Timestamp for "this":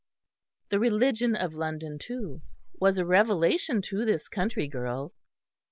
4.03-4.27